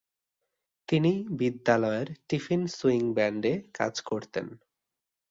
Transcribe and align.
তিনি 0.89 1.11
বিদ্যালয়ের 1.39 2.07
tiffin 2.29 2.61
swing 2.67 3.03
ব্যান্ড-এ 3.13 3.53
কাজ 3.73 3.93
করতেন। 4.01 4.47